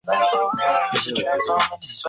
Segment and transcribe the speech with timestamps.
[0.03, 1.79] 祖父许恭。